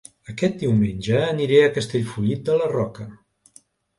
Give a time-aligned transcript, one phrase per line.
[0.31, 3.09] Aquest diumenge aniré a Castellfollit de la Roca